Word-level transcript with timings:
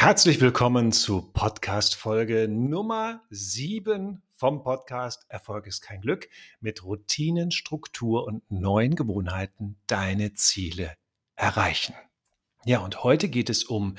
Herzlich 0.00 0.40
willkommen 0.40 0.92
zu 0.92 1.20
Podcast 1.20 1.94
Folge 1.94 2.48
Nummer 2.48 3.20
7 3.28 4.22
vom 4.32 4.62
Podcast 4.62 5.26
Erfolg 5.28 5.66
ist 5.66 5.82
kein 5.82 6.00
Glück 6.00 6.30
mit 6.58 6.82
Routinen, 6.82 7.50
Struktur 7.50 8.24
und 8.24 8.50
neuen 8.50 8.94
Gewohnheiten 8.94 9.76
deine 9.86 10.32
Ziele 10.32 10.94
erreichen. 11.36 11.94
Ja, 12.64 12.78
und 12.78 13.04
heute 13.04 13.28
geht 13.28 13.50
es 13.50 13.62
um 13.62 13.96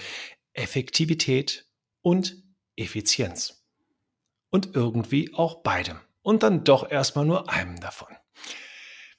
Effektivität 0.54 1.68
und 2.02 2.44
Effizienz. 2.76 3.64
Und 4.50 4.74
irgendwie 4.74 5.32
auch 5.36 5.62
beidem. 5.62 6.00
Und 6.24 6.42
dann 6.42 6.64
doch 6.64 6.90
erstmal 6.90 7.28
nur 7.28 7.52
einem 7.52 7.80
davon. 7.80 8.10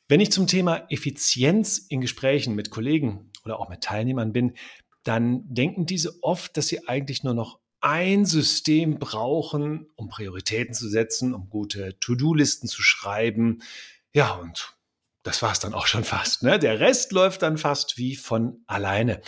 Wenn 0.08 0.18
ich 0.18 0.32
zum 0.32 0.48
Thema 0.48 0.84
Effizienz 0.90 1.78
in 1.78 2.00
Gesprächen 2.00 2.56
mit 2.56 2.70
Kollegen 2.70 3.30
oder 3.44 3.60
auch 3.60 3.68
mit 3.68 3.82
Teilnehmern 3.82 4.32
bin, 4.32 4.56
dann 5.04 5.42
denken 5.52 5.86
diese 5.86 6.22
oft, 6.22 6.56
dass 6.56 6.68
sie 6.68 6.86
eigentlich 6.88 7.24
nur 7.24 7.34
noch 7.34 7.60
ein 7.80 8.24
System 8.24 8.98
brauchen, 8.98 9.90
um 9.96 10.08
Prioritäten 10.08 10.72
zu 10.72 10.88
setzen, 10.88 11.34
um 11.34 11.50
gute 11.50 11.98
To-Do-Listen 11.98 12.68
zu 12.68 12.80
schreiben. 12.80 13.62
Ja, 14.12 14.34
und 14.34 14.76
das 15.24 15.42
war 15.42 15.52
es 15.52 15.58
dann 15.58 15.74
auch 15.74 15.86
schon 15.86 16.04
fast. 16.04 16.44
Ne? 16.44 16.58
Der 16.58 16.80
Rest 16.80 17.12
läuft 17.12 17.42
dann 17.42 17.58
fast 17.58 17.98
wie 17.98 18.14
von 18.14 18.62
alleine. 18.66 19.20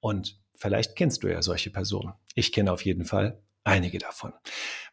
Und 0.00 0.38
vielleicht 0.56 0.94
kennst 0.94 1.22
du 1.22 1.28
ja 1.28 1.42
solche 1.42 1.70
Personen. 1.70 2.12
Ich 2.34 2.52
kenne 2.52 2.72
auf 2.72 2.84
jeden 2.84 3.04
Fall 3.04 3.42
einige 3.64 3.98
davon. 3.98 4.32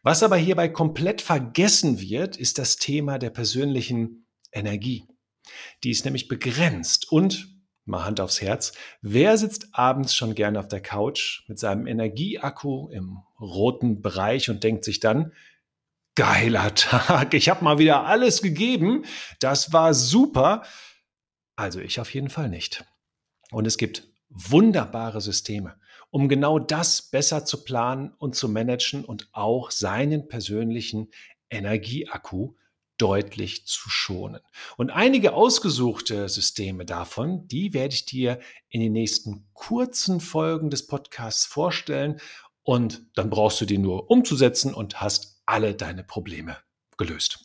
Was 0.02 0.24
aber 0.24 0.38
hierbei 0.38 0.70
komplett 0.70 1.22
vergessen 1.22 2.00
wird, 2.00 2.38
ist 2.38 2.58
das 2.58 2.78
Thema 2.78 3.18
der 3.18 3.32
persönlichen 3.32 4.28
Energie. 4.52 5.06
Die 5.84 5.92
ist 5.92 6.06
nämlich 6.06 6.28
begrenzt 6.28 7.12
und 7.12 7.59
mal 7.86 8.06
Hand 8.06 8.20
aufs 8.20 8.42
Herz, 8.42 8.74
wer 9.02 9.38
sitzt 9.38 9.70
abends 9.74 10.14
schon 10.16 10.36
gerne 10.36 10.60
auf 10.60 10.68
der 10.68 10.82
Couch 10.82 11.44
mit 11.48 11.60
seinem 11.60 11.88
Energieakku 11.88 12.90
im 12.90 13.20
roten 13.40 14.02
Bereich 14.02 14.50
und 14.50 14.64
denkt 14.64 14.84
sich 14.84 15.00
dann, 15.00 15.34
geiler 16.16 16.74
Tag, 16.76 17.34
ich 17.34 17.50
habe 17.50 17.64
mal 17.64 17.80
wieder 17.80 18.06
alles 18.06 18.42
gegeben, 18.42 19.06
das 19.40 19.74
war 19.74 19.94
super. 19.94 20.64
Also 21.56 21.80
ich 21.80 22.00
auf 22.00 22.14
jeden 22.14 22.30
Fall 22.30 22.50
nicht. 22.50 22.86
Und 23.52 23.66
es 23.66 23.78
gibt 23.78 24.08
wunderbare 24.30 25.22
Systeme, 25.22 25.76
um 26.12 26.30
genau 26.30 26.60
das 26.60 27.02
besser 27.02 27.46
zu 27.46 27.64
planen 27.64 28.14
und 28.18 28.36
zu 28.36 28.48
managen 28.48 29.04
und 29.04 29.30
auch 29.32 29.72
seinen 29.72 30.28
persönlichen 30.28 31.10
Energieakku 31.50 32.56
deutlich 33.00 33.66
zu 33.66 33.90
schonen. 33.90 34.42
Und 34.78 34.92
einige 34.92 35.34
ausgesuchte 35.34 36.30
Systeme 36.30 36.86
davon, 36.86 37.48
die 37.48 37.74
werde 37.74 37.96
ich 37.96 38.06
dir 38.06 38.40
in 38.70 38.82
den 38.82 38.92
nächsten 38.92 39.48
kurzen 39.54 40.20
Folgen 40.20 40.70
des 40.70 40.86
Podcasts 40.86 41.46
vorstellen. 41.46 42.20
Und 42.62 43.02
dann 43.16 43.32
brauchst 43.32 43.60
du 43.62 43.66
die 43.66 43.80
nur 43.80 44.12
umzusetzen 44.12 44.74
und 44.74 45.02
hast 45.02 45.42
alle 45.46 45.74
deine 45.74 46.04
Probleme 46.04 46.58
gelöst. 46.98 47.40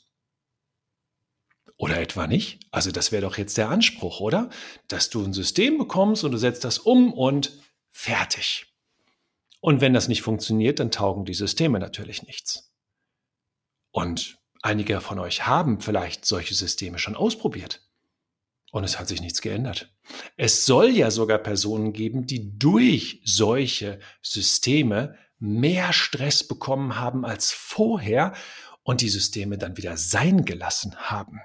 Oder 1.77 2.01
etwa 2.01 2.27
nicht? 2.27 2.61
Also 2.71 2.91
das 2.91 3.11
wäre 3.11 3.23
doch 3.23 3.39
jetzt 3.39 3.57
der 3.57 3.71
Anspruch, 3.71 4.21
oder? 4.21 4.51
Dass 4.89 5.09
du 5.11 5.25
ein 5.25 5.33
System 5.33 5.79
bekommst 5.79 6.25
und 6.25 6.33
du 6.33 6.39
setzt 6.39 6.65
das 6.65 6.79
um 6.79 7.13
und 7.13 7.59
fertig. 7.91 8.67
Und 9.61 9.81
wenn 9.81 9.95
das 9.95 10.09
nicht 10.09 10.23
funktioniert, 10.23 10.79
dann 10.79 10.91
taugen 10.91 11.25
die 11.25 11.35
Systeme 11.35 11.79
natürlich 11.79 12.23
nichts. 12.25 12.71
Und 13.91 14.39
Einige 14.65 15.03
von 15.03 15.19
euch 15.19 15.47
haben 15.47 15.83
vielleicht 15.83 16.25
solche 16.25 16.55
Systeme 16.55 16.99
schon 16.99 17.17
ausprobiert. 17.17 17.83
Und 18.73 18.83
es 18.83 18.99
hat 18.99 19.09
sich 19.09 19.21
nichts 19.21 19.43
geändert. 19.43 19.95
Es 20.39 20.65
soll 20.65 20.89
ja 20.89 21.11
sogar 21.11 21.37
Personen 21.37 21.93
geben, 21.93 22.27
die 22.27 22.59
durch 22.59 23.21
solche 23.27 24.01
Systeme 24.23 25.19
mehr 25.39 25.93
Stress 25.93 26.49
bekommen 26.49 26.99
haben 26.99 27.27
als 27.27 27.53
vorher 27.53 28.33
und 28.85 29.03
die 29.03 29.11
Systeme 29.11 29.59
dann 29.59 29.77
wieder 29.77 29.99
sein 29.99 30.47
gelassen 30.47 30.97
haben. 30.97 31.43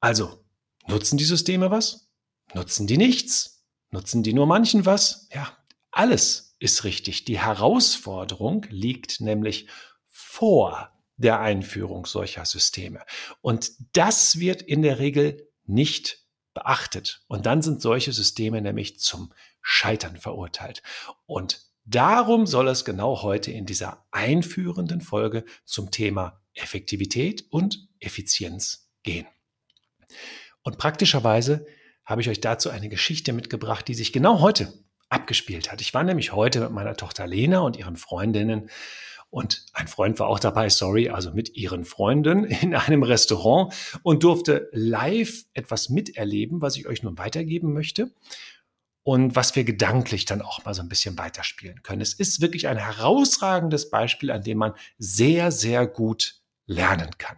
Also, 0.00 0.42
nutzen 0.86 1.18
die 1.18 1.26
Systeme 1.26 1.70
was? 1.70 2.08
Nutzen 2.54 2.86
die 2.86 2.96
nichts? 2.96 3.66
Nutzen 3.90 4.22
die 4.22 4.32
nur 4.32 4.46
manchen 4.46 4.86
was? 4.86 5.28
Ja, 5.30 5.58
alles 5.90 6.56
ist 6.58 6.84
richtig. 6.84 7.26
Die 7.26 7.38
Herausforderung 7.38 8.64
liegt 8.70 9.20
nämlich 9.20 9.68
vor 10.06 10.97
der 11.18 11.40
Einführung 11.40 12.06
solcher 12.06 12.44
Systeme. 12.44 13.04
Und 13.42 13.72
das 13.92 14.38
wird 14.38 14.62
in 14.62 14.82
der 14.82 14.98
Regel 14.98 15.48
nicht 15.66 16.24
beachtet. 16.54 17.22
Und 17.28 17.46
dann 17.46 17.60
sind 17.60 17.82
solche 17.82 18.12
Systeme 18.12 18.62
nämlich 18.62 18.98
zum 18.98 19.32
Scheitern 19.60 20.16
verurteilt. 20.16 20.82
Und 21.26 21.60
darum 21.84 22.46
soll 22.46 22.68
es 22.68 22.84
genau 22.84 23.22
heute 23.22 23.50
in 23.50 23.66
dieser 23.66 24.06
einführenden 24.10 25.00
Folge 25.00 25.44
zum 25.64 25.90
Thema 25.90 26.40
Effektivität 26.54 27.44
und 27.50 27.88
Effizienz 28.00 28.90
gehen. 29.02 29.26
Und 30.62 30.78
praktischerweise 30.78 31.66
habe 32.04 32.22
ich 32.22 32.28
euch 32.28 32.40
dazu 32.40 32.70
eine 32.70 32.88
Geschichte 32.88 33.32
mitgebracht, 33.32 33.86
die 33.86 33.94
sich 33.94 34.12
genau 34.12 34.40
heute 34.40 34.72
abgespielt 35.08 35.70
hat. 35.70 35.80
Ich 35.80 35.94
war 35.94 36.04
nämlich 36.04 36.32
heute 36.32 36.60
mit 36.60 36.70
meiner 36.70 36.96
Tochter 36.96 37.26
Lena 37.26 37.60
und 37.60 37.76
ihren 37.76 37.96
Freundinnen 37.96 38.70
und 39.30 39.66
ein 39.74 39.88
Freund 39.88 40.18
war 40.18 40.28
auch 40.28 40.38
dabei, 40.38 40.70
sorry, 40.70 41.10
also 41.10 41.32
mit 41.32 41.54
ihren 41.54 41.84
Freunden 41.84 42.44
in 42.62 42.74
einem 42.74 43.02
Restaurant 43.02 43.74
und 44.02 44.22
durfte 44.22 44.68
live 44.72 45.44
etwas 45.52 45.88
miterleben, 45.90 46.62
was 46.62 46.76
ich 46.76 46.86
euch 46.86 47.02
nun 47.02 47.18
weitergeben 47.18 47.72
möchte 47.72 48.12
und 49.02 49.36
was 49.36 49.54
wir 49.54 49.64
gedanklich 49.64 50.24
dann 50.24 50.42
auch 50.42 50.64
mal 50.64 50.74
so 50.74 50.82
ein 50.82 50.88
bisschen 50.88 51.18
weiterspielen 51.18 51.82
können. 51.82 52.00
Es 52.00 52.14
ist 52.14 52.40
wirklich 52.40 52.68
ein 52.68 52.78
herausragendes 52.78 53.90
Beispiel, 53.90 54.30
an 54.30 54.42
dem 54.42 54.58
man 54.58 54.72
sehr, 54.98 55.52
sehr 55.52 55.86
gut 55.86 56.40
lernen 56.66 57.10
kann. 57.18 57.36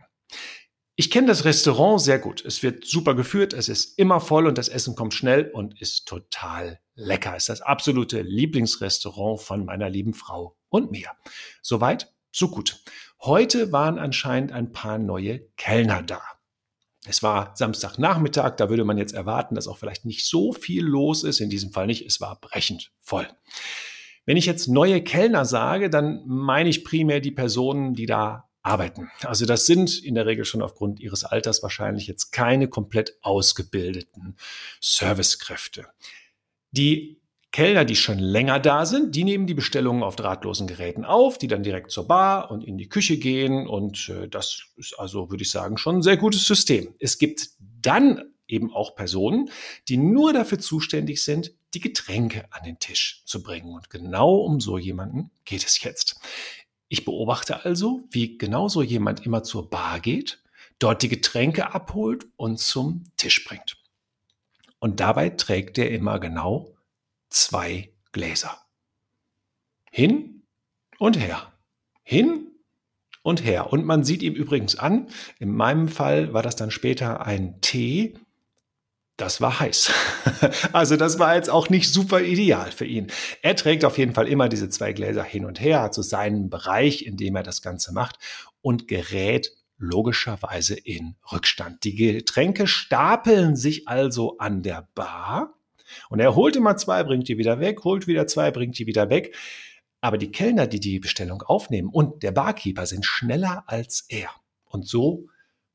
Ich 0.97 1.11
kenne 1.11 1.29
das 1.29 1.45
Restaurant 1.45 2.01
sehr 2.01 2.19
gut. 2.19 2.45
Es 2.45 2.63
wird 2.63 2.85
super 2.85 3.15
geführt, 3.15 3.53
es 3.53 3.69
ist 3.69 3.99
immer 3.99 4.21
voll 4.21 4.47
und 4.47 4.59
das 4.59 4.69
Essen 4.69 4.95
kommt 4.95 5.15
schnell 5.15 5.51
und 5.51 5.81
ist 5.81 6.07
total 6.07 6.79
lecker. 6.95 7.35
Es 7.35 7.45
ist 7.45 7.49
das 7.49 7.63
absolute 7.63 8.21
Lieblingsrestaurant 8.21 9.41
von 9.41 9.65
meiner 9.65 9.89
lieben 9.89 10.13
Frau 10.13 10.57
und 10.71 10.91
mir. 10.91 11.11
Soweit, 11.61 12.13
so 12.33 12.49
gut. 12.49 12.83
Heute 13.21 13.71
waren 13.73 13.99
anscheinend 13.99 14.53
ein 14.53 14.73
paar 14.73 14.99
neue 14.99 15.41
Kellner 15.57 16.03
da. 16.03 16.23
Es 17.07 17.23
war 17.23 17.55
Samstagnachmittag, 17.57 18.57
da 18.57 18.69
würde 18.69 18.85
man 18.85 18.99
jetzt 18.99 19.15
erwarten, 19.15 19.55
dass 19.55 19.69
auch 19.69 19.79
vielleicht 19.79 20.05
nicht 20.05 20.27
so 20.27 20.53
viel 20.53 20.85
los 20.85 21.25
ist. 21.25 21.41
In 21.41 21.51
diesem 21.51 21.73
Fall 21.73 21.87
nicht, 21.87 22.07
es 22.07 22.21
war 22.21 22.41
brechend 22.41 22.93
voll. 23.01 23.29
Wenn 24.27 24.37
ich 24.37 24.47
jetzt 24.47 24.69
neue 24.69 25.03
Kellner 25.03 25.45
sage, 25.45 25.91
dann 25.91 26.23
meine 26.27 26.69
ich 26.69 26.85
primär 26.85 27.21
die 27.21 27.31
Personen, 27.31 27.95
die 27.95 28.07
da 28.07 28.51
arbeiten. 28.63 29.11
Also 29.25 29.47
das 29.47 29.65
sind 29.65 30.05
in 30.05 30.15
der 30.15 30.27
Regel 30.27 30.45
schon 30.45 30.63
aufgrund 30.63 31.01
ihres 31.01 31.25
Alters 31.25 31.63
wahrscheinlich 31.63 32.07
jetzt 32.07 32.31
keine 32.31 32.69
komplett 32.69 33.17
ausgebildeten 33.23 34.37
Servicekräfte. 34.81 35.87
Die 36.71 37.20
Kellner, 37.53 37.85
die 37.85 37.97
schon 37.97 38.19
länger 38.19 38.61
da 38.61 38.87
sind, 38.87 39.17
die 39.17 39.25
nehmen 39.25 39.47
die 39.47 39.55
Bestellungen 39.55 40.05
auf 40.05 40.15
drahtlosen 40.15 40.69
Geräten 40.69 41.05
auf, 41.05 41.37
die 41.37 41.49
dann 41.49 41.65
direkt 41.65 41.91
zur 41.91 42.07
Bar 42.07 42.51
und 42.51 42.63
in 42.63 42.79
die 42.79 42.89
Küche 42.89 43.19
gehen. 43.19 43.67
Und 43.67 44.09
äh, 44.09 44.29
das 44.29 44.63
ist 44.77 44.95
also, 44.99 45.31
würde 45.31 45.43
ich 45.43 45.51
sagen, 45.51 45.77
schon 45.77 45.97
ein 45.97 46.03
sehr 46.03 46.17
gutes 46.17 46.47
System. 46.47 46.95
Es 47.01 47.19
gibt 47.19 47.49
dann 47.59 48.23
eben 48.47 48.73
auch 48.73 48.95
Personen, 48.95 49.51
die 49.89 49.97
nur 49.97 50.33
dafür 50.33 50.61
zuständig 50.61 51.25
sind, 51.25 51.53
die 51.75 51.81
Getränke 51.81 52.45
an 52.51 52.65
den 52.65 52.79
Tisch 52.79 53.23
zu 53.25 53.43
bringen. 53.43 53.75
Und 53.75 53.91
genau 53.91 54.37
um 54.37 54.61
so 54.61 54.79
jemanden 54.79 55.31
geht 55.45 55.65
es 55.65 55.83
jetzt. 55.83 56.21
Ich 56.89 57.05
beobachte 57.05 57.65
also, 57.65 58.03
wie 58.11 58.39
genau 58.39 58.69
so 58.69 58.83
jemand 58.83 59.25
immer 59.27 59.43
zur 59.43 59.71
Bar 59.71 60.01
geht, 60.01 60.43
dort 60.79 61.03
die 61.03 61.09
Getränke 61.09 61.73
abholt 61.75 62.27
und 62.37 62.59
zum 62.59 63.05
Tisch 63.17 63.45
bringt. 63.45 63.77
Und 64.79 65.01
dabei 65.01 65.31
trägt 65.31 65.79
er 65.79 65.91
immer 65.91 66.19
genau 66.19 66.75
zwei 67.31 67.93
Gläser. 68.13 68.59
Hin 69.91 70.43
und 70.99 71.19
her. 71.19 71.53
Hin 72.03 72.51
und 73.23 73.45
her. 73.45 73.73
Und 73.73 73.85
man 73.85 74.05
sieht 74.05 74.23
ihm 74.23 74.35
übrigens 74.35 74.77
an, 74.77 75.09
in 75.39 75.53
meinem 75.55 75.89
Fall 75.89 76.33
war 76.33 76.43
das 76.43 76.57
dann 76.57 76.71
später 76.71 77.27
ein 77.27 77.61
Tee, 77.61 78.15
das 79.17 79.41
war 79.43 79.61
heiß. 79.61 79.93
also 80.73 80.97
das 80.97 81.19
war 81.19 81.35
jetzt 81.35 81.51
auch 81.51 81.69
nicht 81.69 81.93
super 81.93 82.23
ideal 82.23 82.73
für 82.73 82.87
ihn. 82.87 83.09
Er 83.43 83.55
trägt 83.55 83.85
auf 83.85 83.99
jeden 83.99 84.15
Fall 84.15 84.27
immer 84.27 84.49
diese 84.49 84.71
zwei 84.71 84.93
Gläser 84.95 85.23
hin 85.23 85.45
und 85.45 85.61
her, 85.61 85.83
hat 85.83 85.95
so 85.95 86.01
seinen 86.01 86.49
Bereich, 86.49 87.05
in 87.05 87.19
dem 87.19 87.37
er 87.37 87.43
das 87.43 87.61
Ganze 87.61 87.93
macht 87.93 88.19
und 88.63 88.89
gerät 88.89 89.53
logischerweise 89.77 90.75
in 90.75 91.17
Rückstand. 91.31 91.85
Die 91.85 91.95
Getränke 91.95 92.67
stapeln 92.67 93.57
sich 93.57 93.89
also 93.89 94.39
an 94.39 94.63
der 94.63 94.89
Bar 94.95 95.60
und 96.09 96.21
er 96.21 96.35
holt 96.35 96.57
immer 96.57 96.77
zwei, 96.77 97.03
bringt 97.05 97.29
die 97.29 97.39
wieder 97.39 97.61
weg, 97.61 97.85
holt 97.85 98.07
wieder 98.07 98.27
zwei, 98.27 98.51
bringt 98.51 98.79
die 98.79 98.87
wieder 98.87 99.11
weg. 99.11 99.35
Aber 100.01 100.19
die 100.19 100.31
Kellner, 100.31 100.67
die 100.67 100.81
die 100.81 100.99
Bestellung 100.99 101.43
aufnehmen 101.43 101.91
und 101.91 102.23
der 102.23 102.33
Barkeeper 102.33 102.87
sind 102.87 103.05
schneller 103.05 103.65
als 103.67 104.07
er. 104.09 104.31
Und 104.65 104.87
so 104.87 105.27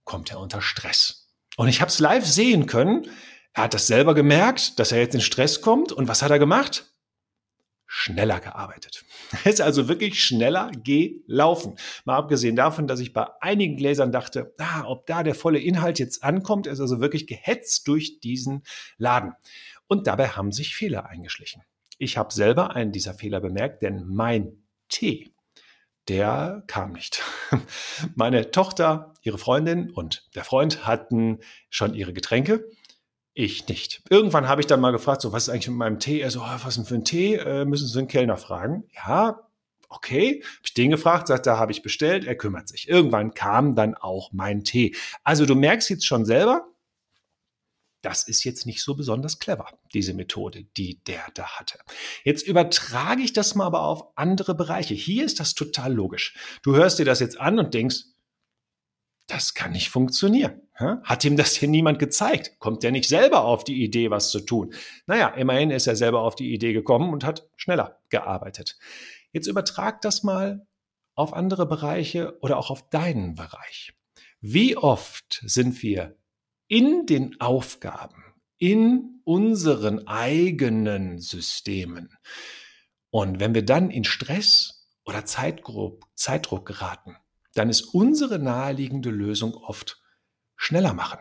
kommt 0.03 0.31
er 0.31 0.39
unter 0.39 0.62
Stress. 0.62 1.29
Und 1.57 1.67
ich 1.67 1.81
habe 1.81 1.89
es 1.89 2.00
live 2.00 2.25
sehen 2.25 2.65
können. 2.65 3.07
Er 3.53 3.63
hat 3.63 3.73
das 3.73 3.88
selber 3.88 4.15
gemerkt, 4.15 4.79
dass 4.79 4.91
er 4.91 5.00
jetzt 5.00 5.15
in 5.15 5.21
Stress 5.21 5.62
kommt. 5.62 5.91
Und 5.91 6.07
was 6.07 6.21
hat 6.21 6.31
er 6.31 6.39
gemacht? 6.39 6.91
Schneller 7.87 8.39
gearbeitet. 8.39 9.05
Er 9.43 9.51
ist 9.51 9.61
also 9.61 9.87
wirklich 9.87 10.23
schneller 10.23 10.71
gelaufen. 10.83 11.75
Mal 12.03 12.17
abgesehen 12.17 12.55
davon, 12.55 12.87
dass 12.87 12.99
ich 12.99 13.13
bei 13.13 13.27
einigen 13.41 13.77
Gläsern 13.77 14.11
dachte, 14.11 14.53
ah, 14.57 14.83
ob 14.85 15.05
da 15.05 15.23
der 15.23 15.35
volle 15.35 15.59
Inhalt 15.59 15.99
jetzt 15.99 16.23
ankommt, 16.23 16.67
ist 16.67 16.79
also 16.79 16.99
wirklich 16.99 17.27
gehetzt 17.27 17.87
durch 17.87 18.19
diesen 18.19 18.63
Laden. 18.97 19.33
Und 19.87 20.07
dabei 20.07 20.29
haben 20.29 20.51
sich 20.51 20.75
Fehler 20.75 21.05
eingeschlichen. 21.07 21.61
Ich 21.97 22.17
habe 22.17 22.33
selber 22.33 22.75
einen 22.75 22.91
dieser 22.91 23.13
Fehler 23.13 23.39
bemerkt, 23.39 23.81
denn 23.81 24.05
mein 24.07 24.63
Tee, 24.89 25.33
der 26.07 26.63
kam 26.67 26.91
nicht. 26.91 27.23
Meine 28.15 28.51
Tochter, 28.51 29.13
ihre 29.21 29.37
Freundin 29.37 29.89
und 29.91 30.27
der 30.35 30.43
Freund 30.43 30.85
hatten 30.85 31.39
schon 31.69 31.93
ihre 31.93 32.13
Getränke 32.13 32.69
ich 33.35 33.67
nicht. 33.67 34.01
Irgendwann 34.09 34.47
habe 34.47 34.61
ich 34.61 34.67
dann 34.67 34.79
mal 34.79 34.91
gefragt, 34.91 35.21
so, 35.21 35.31
was 35.33 35.43
ist 35.43 35.49
eigentlich 35.49 35.67
mit 35.67 35.77
meinem 35.77 35.99
Tee? 35.99 36.21
Er 36.21 36.31
so, 36.31 36.39
oh, 36.39 36.59
was 36.63 36.75
denn 36.75 36.85
für 36.85 36.95
ein 36.95 37.03
Tee? 37.03 37.35
Äh, 37.35 37.65
müssen 37.65 37.87
Sie 37.87 37.99
den 37.99 38.07
Kellner 38.07 38.37
fragen? 38.37 38.85
Ja, 38.95 39.41
okay. 39.89 40.41
Habe 40.41 40.61
ich 40.63 40.73
den 40.73 40.89
gefragt, 40.89 41.27
sagt, 41.27 41.45
da 41.45 41.57
habe 41.57 41.73
ich 41.73 41.81
bestellt, 41.81 42.25
er 42.25 42.35
kümmert 42.35 42.69
sich. 42.69 42.87
Irgendwann 42.87 43.33
kam 43.33 43.75
dann 43.75 43.93
auch 43.93 44.31
mein 44.31 44.63
Tee. 44.63 44.95
Also 45.23 45.45
du 45.45 45.53
merkst 45.53 45.89
jetzt 45.89 46.05
schon 46.05 46.25
selber, 46.25 46.65
das 48.01 48.27
ist 48.27 48.43
jetzt 48.45 48.65
nicht 48.65 48.81
so 48.83 48.95
besonders 48.95 49.39
clever, 49.39 49.67
diese 49.93 50.13
Methode, 50.13 50.63
die 50.77 51.03
der 51.03 51.25
da 51.33 51.59
hatte. 51.59 51.79
Jetzt 52.23 52.47
übertrage 52.47 53.21
ich 53.21 53.33
das 53.33 53.55
mal 53.55 53.65
aber 53.65 53.81
auf 53.81 54.15
andere 54.15 54.55
Bereiche. 54.55 54.93
Hier 54.93 55.25
ist 55.25 55.39
das 55.41 55.55
total 55.55 55.93
logisch. 55.93 56.35
Du 56.61 56.75
hörst 56.75 56.99
dir 56.99 57.05
das 57.05 57.19
jetzt 57.19 57.39
an 57.39 57.59
und 57.59 57.73
denkst, 57.73 58.03
das 59.27 59.54
kann 59.54 59.72
nicht 59.72 59.89
funktionieren. 59.89 60.62
Hat 60.75 61.24
ihm 61.24 61.38
das 61.38 61.56
hier 61.56 61.69
niemand 61.69 62.00
gezeigt? 62.00 62.60
Kommt 62.60 62.83
er 62.83 62.92
nicht 62.92 63.07
selber 63.07 63.45
auf 63.45 63.63
die 63.63 63.83
Idee, 63.83 64.12
was 64.12 64.30
zu 64.30 64.42
tun? 64.42 64.74
Naja, 65.07 65.30
immerhin 65.30 65.72
ist 65.72 65.88
er 65.88 65.95
selber 65.95 66.22
auf 66.22 66.36
die 66.36 66.54
Idee 66.54 66.74
gekommen 66.74 67.13
und 67.13 67.24
hat 67.24 67.48
schneller 67.56 68.00
gearbeitet. 68.10 68.77
Jetzt 69.31 69.48
übertrag 69.48 70.01
das 70.01 70.24
mal 70.24 70.68
auf 71.16 71.33
andere 71.33 71.66
Bereiche 71.66 72.38
oder 72.42 72.57
auch 72.57 72.69
auf 72.69 72.89
deinen 72.89 73.36
Bereich. 73.36 73.94
Wie 74.42 74.75
oft 74.75 75.42
sind 75.45 75.81
wir 75.81 76.18
in 76.68 77.06
den 77.06 77.39
Aufgaben, 77.39 78.24
in 78.57 79.21
unseren 79.24 80.07
eigenen 80.07 81.19
Systemen 81.19 82.10
und 83.10 83.39
wenn 83.39 83.56
wir 83.56 83.63
dann 83.63 83.92
in 83.92 84.04
Stress 84.04 84.89
oder 85.06 85.24
Zeitdruck, 85.24 86.06
Zeitdruck 86.16 86.66
geraten, 86.66 87.16
dann 87.56 87.69
ist 87.69 87.81
unsere 87.81 88.38
naheliegende 88.38 89.10
Lösung 89.10 89.56
oft 89.56 90.02
schneller 90.56 90.94
machen. 90.94 91.19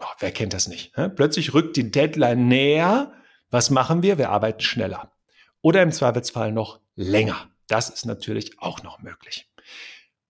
Oh, 0.00 0.14
wer 0.20 0.32
kennt 0.32 0.54
das 0.54 0.68
nicht? 0.68 0.96
Ne? 0.96 1.10
Plötzlich 1.10 1.52
rückt 1.52 1.76
die 1.76 1.90
Deadline 1.90 2.48
näher. 2.48 3.12
Was 3.50 3.70
machen 3.70 4.02
wir? 4.02 4.18
Wir 4.18 4.30
arbeiten 4.30 4.60
schneller. 4.60 5.12
Oder 5.60 5.82
im 5.82 5.92
Zweifelsfall 5.92 6.52
noch 6.52 6.80
länger. 6.94 7.50
Das 7.66 7.90
ist 7.90 8.06
natürlich 8.06 8.58
auch 8.60 8.82
noch 8.82 9.00
möglich. 9.00 9.52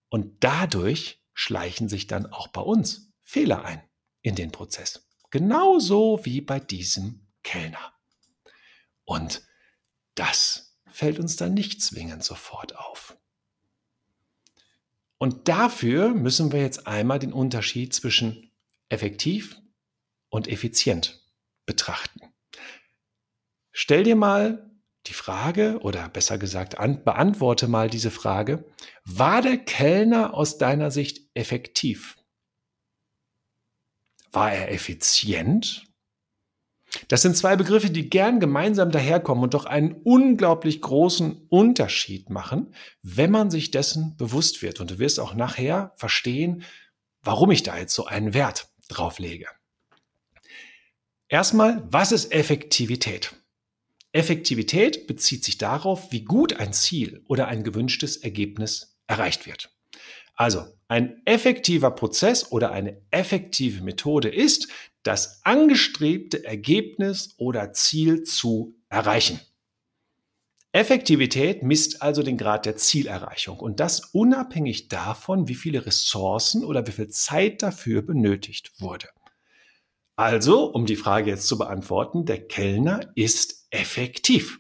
Und 0.08 0.44
dadurch 0.44 1.22
schleichen 1.32 1.88
sich 1.88 2.06
dann 2.06 2.26
auch 2.26 2.48
bei 2.48 2.60
uns 2.60 3.12
Fehler 3.22 3.64
ein 3.64 3.82
in 4.20 4.34
den 4.34 4.52
Prozess. 4.52 5.08
Genauso 5.30 6.20
wie 6.24 6.40
bei 6.40 6.60
diesem 6.60 7.26
Kellner. 7.42 7.94
Und 9.04 9.42
das 10.14 10.78
fällt 10.86 11.18
uns 11.18 11.36
dann 11.36 11.54
nicht 11.54 11.82
zwingend 11.82 12.22
sofort 12.22 12.76
auf. 12.76 13.16
Und 15.22 15.46
dafür 15.46 16.14
müssen 16.14 16.50
wir 16.50 16.60
jetzt 16.62 16.88
einmal 16.88 17.20
den 17.20 17.32
Unterschied 17.32 17.94
zwischen 17.94 18.50
effektiv 18.88 19.56
und 20.30 20.48
effizient 20.48 21.24
betrachten. 21.64 22.34
Stell 23.70 24.02
dir 24.02 24.16
mal 24.16 24.68
die 25.06 25.12
Frage 25.12 25.78
oder 25.82 26.08
besser 26.08 26.38
gesagt 26.38 26.80
an, 26.80 27.04
beantworte 27.04 27.68
mal 27.68 27.88
diese 27.88 28.10
Frage, 28.10 28.68
war 29.04 29.42
der 29.42 29.58
Kellner 29.58 30.34
aus 30.34 30.58
deiner 30.58 30.90
Sicht 30.90 31.30
effektiv? 31.34 32.18
War 34.32 34.52
er 34.52 34.72
effizient? 34.72 35.86
Das 37.08 37.22
sind 37.22 37.36
zwei 37.36 37.56
Begriffe, 37.56 37.90
die 37.90 38.10
gern 38.10 38.38
gemeinsam 38.40 38.90
daherkommen 38.90 39.44
und 39.44 39.54
doch 39.54 39.64
einen 39.64 39.92
unglaublich 39.92 40.80
großen 40.80 41.46
Unterschied 41.48 42.30
machen, 42.30 42.74
wenn 43.02 43.30
man 43.30 43.50
sich 43.50 43.70
dessen 43.70 44.16
bewusst 44.16 44.62
wird. 44.62 44.80
Und 44.80 44.90
du 44.90 44.98
wirst 44.98 45.18
auch 45.18 45.34
nachher 45.34 45.92
verstehen, 45.96 46.64
warum 47.22 47.50
ich 47.50 47.62
da 47.62 47.78
jetzt 47.78 47.94
so 47.94 48.06
einen 48.06 48.34
Wert 48.34 48.68
drauf 48.88 49.18
lege. 49.18 49.46
Erstmal, 51.28 51.82
was 51.90 52.12
ist 52.12 52.32
Effektivität? 52.32 53.34
Effektivität 54.12 55.06
bezieht 55.06 55.44
sich 55.44 55.56
darauf, 55.56 56.12
wie 56.12 56.24
gut 56.24 56.60
ein 56.60 56.74
Ziel 56.74 57.24
oder 57.26 57.48
ein 57.48 57.64
gewünschtes 57.64 58.18
Ergebnis 58.18 58.98
erreicht 59.06 59.46
wird. 59.46 59.74
Also 60.34 60.66
ein 60.92 61.22
effektiver 61.24 61.90
Prozess 61.90 62.52
oder 62.52 62.70
eine 62.70 63.00
effektive 63.10 63.82
Methode 63.82 64.28
ist, 64.28 64.68
das 65.02 65.40
angestrebte 65.42 66.44
Ergebnis 66.44 67.34
oder 67.38 67.72
Ziel 67.72 68.24
zu 68.24 68.74
erreichen. 68.90 69.40
Effektivität 70.72 71.62
misst 71.62 72.02
also 72.02 72.22
den 72.22 72.36
Grad 72.36 72.66
der 72.66 72.76
Zielerreichung 72.76 73.58
und 73.58 73.80
das 73.80 74.10
unabhängig 74.12 74.88
davon, 74.88 75.48
wie 75.48 75.54
viele 75.54 75.86
Ressourcen 75.86 76.62
oder 76.62 76.86
wie 76.86 76.92
viel 76.92 77.08
Zeit 77.08 77.62
dafür 77.62 78.02
benötigt 78.02 78.72
wurde. 78.78 79.08
Also, 80.16 80.66
um 80.66 80.84
die 80.84 80.96
Frage 80.96 81.30
jetzt 81.30 81.46
zu 81.46 81.56
beantworten, 81.56 82.26
der 82.26 82.46
Kellner 82.46 83.10
ist 83.14 83.66
effektiv. 83.70 84.58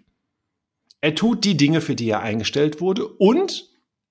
Er 1.02 1.14
tut 1.14 1.44
die 1.44 1.58
Dinge, 1.58 1.82
für 1.82 1.94
die 1.94 2.08
er 2.08 2.20
eingestellt 2.20 2.80
wurde 2.80 3.06
und 3.06 3.68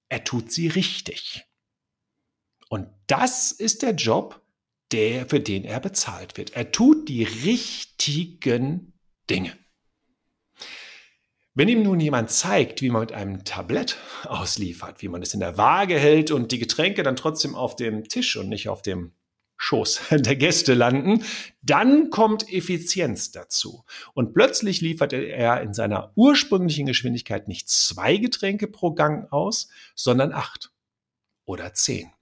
er 0.07 0.23
tut 0.23 0.51
sie 0.51 0.67
richtig. 0.67 1.47
Und 2.71 2.87
das 3.07 3.51
ist 3.51 3.81
der 3.81 3.95
Job, 3.95 4.41
der, 4.93 5.25
für 5.25 5.41
den 5.41 5.65
er 5.65 5.81
bezahlt 5.81 6.37
wird. 6.37 6.55
Er 6.55 6.71
tut 6.71 7.09
die 7.09 7.23
richtigen 7.23 8.93
Dinge. 9.29 9.51
Wenn 11.53 11.67
ihm 11.67 11.83
nun 11.83 11.99
jemand 11.99 12.31
zeigt, 12.31 12.81
wie 12.81 12.89
man 12.89 13.01
mit 13.01 13.11
einem 13.11 13.43
Tablett 13.43 13.97
ausliefert, 14.23 15.01
wie 15.01 15.09
man 15.09 15.21
es 15.21 15.33
in 15.33 15.41
der 15.41 15.57
Waage 15.57 15.99
hält 15.99 16.31
und 16.31 16.53
die 16.53 16.59
Getränke 16.59 17.03
dann 17.03 17.17
trotzdem 17.17 17.55
auf 17.55 17.75
dem 17.75 18.05
Tisch 18.07 18.37
und 18.37 18.47
nicht 18.47 18.69
auf 18.69 18.81
dem 18.81 19.11
Schoß 19.57 20.03
der 20.11 20.37
Gäste 20.37 20.73
landen, 20.73 21.25
dann 21.61 22.09
kommt 22.09 22.47
Effizienz 22.53 23.33
dazu. 23.33 23.83
Und 24.13 24.33
plötzlich 24.33 24.79
liefert 24.79 25.11
er 25.11 25.59
in 25.59 25.73
seiner 25.73 26.13
ursprünglichen 26.15 26.85
Geschwindigkeit 26.85 27.49
nicht 27.49 27.67
zwei 27.67 28.15
Getränke 28.15 28.67
pro 28.67 28.93
Gang 28.93 29.29
aus, 29.29 29.67
sondern 29.93 30.31
acht 30.31 30.71
oder 31.43 31.73
zehn. 31.73 32.13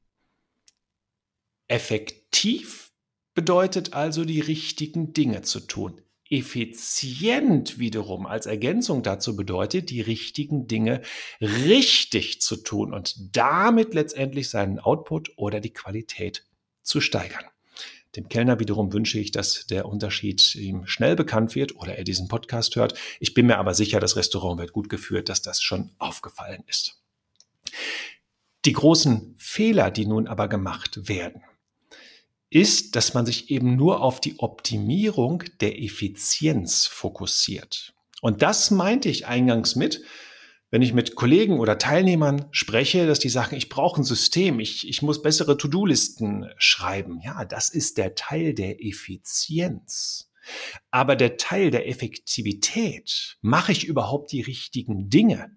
Effektiv 1.70 2.92
bedeutet 3.34 3.94
also 3.94 4.26
die 4.26 4.42
richtigen 4.42 5.14
Dinge 5.14 5.44
zu 5.44 5.62
tun. 5.62 6.02
Effizient 6.30 7.80
wiederum 7.80 8.26
als 8.26 8.46
Ergänzung 8.46 9.02
dazu 9.02 9.36
bedeutet, 9.36 9.90
die 9.90 10.02
richtigen 10.02 10.68
Dinge 10.68 11.02
richtig 11.42 12.42
zu 12.42 12.58
tun 12.58 12.94
und 12.94 13.36
damit 13.36 13.94
letztendlich 13.94 14.50
seinen 14.50 14.80
Output 14.80 15.32
oder 15.38 15.60
die 15.60 15.74
Qualität 15.74 16.46
zu 16.82 17.02
steigern. 17.02 17.46
Dem 18.16 18.28
Kellner 18.30 18.60
wiederum 18.60 18.92
wünsche 18.92 19.20
ich, 19.20 19.32
dass 19.32 19.68
der 19.68 19.86
Unterschied 19.86 20.56
ihm 20.56 20.88
schnell 20.88 21.16
bekannt 21.16 21.54
wird 21.54 21.76
oder 21.76 21.96
er 21.98 22.04
diesen 22.04 22.28
Podcast 22.28 22.76
hört. 22.76 22.98
Ich 23.20 23.36
bin 23.36 23.46
mir 23.46 23.60
aber 23.60 23.76
sicher, 23.76 24.00
das 24.00 24.16
Restaurant 24.16 24.60
wird 24.60 24.74
gut 24.74 24.90
geführt, 24.90 25.30
dass 25.30 25.44
das 25.44 25.62
schon 25.62 25.92
aufgefallen 26.00 26.64
ist. 26.68 27.02
Die 28.66 28.74
großen 28.74 29.36
Fehler, 29.38 29.92
die 29.92 30.06
nun 30.06 30.28
aber 30.28 30.48
gemacht 30.48 31.08
werden, 31.08 31.44
ist, 32.50 32.96
dass 32.96 33.13
man 33.13 33.25
sich 33.25 33.51
eben 33.51 33.75
nur 33.75 34.01
auf 34.01 34.22
die 34.22 34.39
Optimierung 34.39 35.44
der 35.62 35.82
Effizienz 35.82 36.86
fokussiert. 36.86 37.94
Und 38.22 38.41
das 38.41 38.72
meinte 38.72 39.10
ich 39.10 39.27
eingangs 39.27 39.75
mit, 39.75 40.03
wenn 40.72 40.82
ich 40.82 40.94
mit 40.94 41.15
Kollegen 41.15 41.60
oder 41.60 41.77
Teilnehmern 41.77 42.48
spreche, 42.51 43.08
dass 43.08 43.20
die 43.20 43.29
sagen, 43.29 43.56
ich 43.56 43.70
brauche 43.70 44.01
ein 44.01 44.03
System, 44.03 44.60
ich, 44.60 44.88
ich 44.88 45.01
muss 45.01 45.22
bessere 45.22 45.58
To-Do-Listen 45.58 46.48
schreiben. 46.58 47.22
Ja, 47.24 47.46
das 47.46 47.70
ist 47.70 47.98
der 47.98 48.13
Teil 48.15 48.53
der 48.53 48.84
Effizienz. 48.84 50.32
Aber 50.91 51.15
der 51.15 51.38
Teil 51.38 51.72
der 51.72 51.88
Effektivität, 51.88 53.38
mache 53.41 53.72
ich 53.72 53.86
überhaupt 53.86 54.32
die 54.32 54.41
richtigen 54.41 55.10
Dinge, 55.10 55.56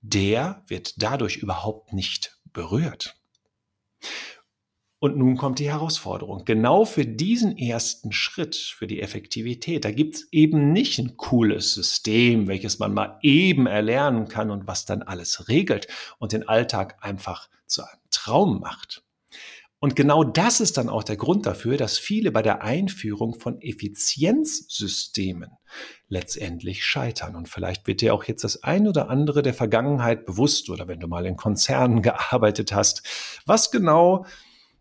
der 0.00 0.64
wird 0.66 1.02
dadurch 1.02 1.36
überhaupt 1.36 1.92
nicht 1.92 2.38
berührt. 2.52 3.16
Und 5.02 5.16
nun 5.16 5.38
kommt 5.38 5.58
die 5.58 5.70
Herausforderung. 5.70 6.44
Genau 6.44 6.84
für 6.84 7.06
diesen 7.06 7.56
ersten 7.56 8.12
Schritt, 8.12 8.54
für 8.54 8.86
die 8.86 9.00
Effektivität, 9.00 9.86
da 9.86 9.90
gibt's 9.90 10.28
eben 10.30 10.72
nicht 10.72 10.98
ein 10.98 11.16
cooles 11.16 11.72
System, 11.72 12.48
welches 12.48 12.78
man 12.78 12.92
mal 12.92 13.18
eben 13.22 13.66
erlernen 13.66 14.28
kann 14.28 14.50
und 14.50 14.66
was 14.66 14.84
dann 14.84 15.00
alles 15.00 15.48
regelt 15.48 15.88
und 16.18 16.32
den 16.32 16.46
Alltag 16.46 16.98
einfach 17.00 17.48
zu 17.64 17.82
einem 17.82 18.00
Traum 18.10 18.60
macht. 18.60 19.02
Und 19.78 19.96
genau 19.96 20.22
das 20.22 20.60
ist 20.60 20.76
dann 20.76 20.90
auch 20.90 21.02
der 21.02 21.16
Grund 21.16 21.46
dafür, 21.46 21.78
dass 21.78 21.96
viele 21.96 22.30
bei 22.30 22.42
der 22.42 22.62
Einführung 22.62 23.40
von 23.40 23.58
Effizienzsystemen 23.62 25.52
letztendlich 26.08 26.84
scheitern. 26.84 27.34
Und 27.34 27.48
vielleicht 27.48 27.86
wird 27.86 28.02
dir 28.02 28.12
auch 28.12 28.24
jetzt 28.24 28.44
das 28.44 28.62
ein 28.62 28.86
oder 28.86 29.08
andere 29.08 29.40
der 29.40 29.54
Vergangenheit 29.54 30.26
bewusst 30.26 30.68
oder 30.68 30.86
wenn 30.88 31.00
du 31.00 31.08
mal 31.08 31.24
in 31.24 31.36
Konzernen 31.36 32.02
gearbeitet 32.02 32.74
hast, 32.74 33.02
was 33.46 33.70
genau 33.70 34.26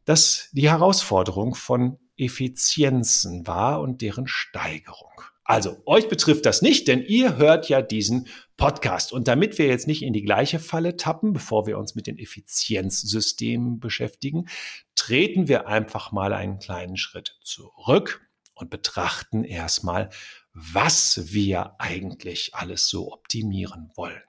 das 0.09 0.49
die 0.53 0.67
Herausforderung 0.67 1.53
von 1.53 1.99
Effizienzen 2.17 3.45
war 3.45 3.79
und 3.79 4.01
deren 4.01 4.25
Steigerung. 4.25 5.21
Also, 5.43 5.83
euch 5.85 6.09
betrifft 6.09 6.47
das 6.47 6.63
nicht, 6.63 6.87
denn 6.87 7.03
ihr 7.03 7.37
hört 7.37 7.69
ja 7.69 7.83
diesen 7.83 8.27
Podcast. 8.57 9.13
Und 9.13 9.27
damit 9.27 9.59
wir 9.59 9.67
jetzt 9.67 9.85
nicht 9.85 10.01
in 10.01 10.13
die 10.13 10.23
gleiche 10.23 10.57
Falle 10.57 10.97
tappen, 10.97 11.31
bevor 11.31 11.67
wir 11.67 11.77
uns 11.77 11.93
mit 11.93 12.07
den 12.07 12.17
Effizienzsystemen 12.17 13.79
beschäftigen, 13.79 14.47
treten 14.95 15.47
wir 15.47 15.67
einfach 15.67 16.11
mal 16.11 16.33
einen 16.33 16.57
kleinen 16.57 16.97
Schritt 16.97 17.37
zurück 17.43 18.27
und 18.55 18.71
betrachten 18.71 19.43
erstmal, 19.43 20.09
was 20.53 21.33
wir 21.33 21.75
eigentlich 21.77 22.55
alles 22.55 22.87
so 22.87 23.13
optimieren 23.13 23.91
wollen. 23.95 24.23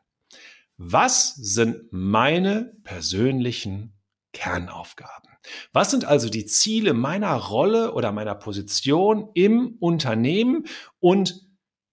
Was 0.77 1.35
sind 1.37 1.91
meine 1.91 2.75
persönlichen 2.85 3.95
Kernaufgaben? 4.33 5.30
Was 5.73 5.91
sind 5.91 6.05
also 6.05 6.29
die 6.29 6.47
Ziele 6.47 6.93
meiner 6.93 7.35
Rolle 7.35 7.95
oder 7.95 8.13
meiner 8.13 8.35
Position 8.35 9.31
im 9.35 9.77
Unternehmen 9.81 10.67
und 10.99 11.49